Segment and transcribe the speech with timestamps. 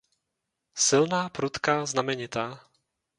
[0.85, 2.45] Silná, prudká, znamenitá.